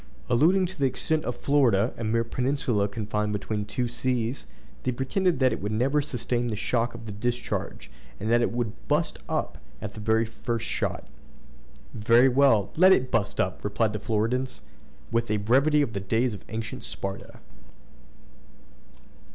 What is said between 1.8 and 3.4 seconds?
a mere peninsula confined